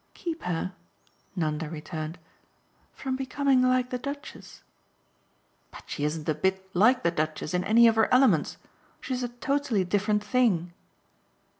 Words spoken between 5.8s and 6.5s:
she isn't a